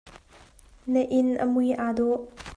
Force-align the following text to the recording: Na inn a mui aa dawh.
Na 0.91 1.01
inn 1.19 1.29
a 1.43 1.45
mui 1.53 1.69
aa 1.83 1.91
dawh. 1.97 2.19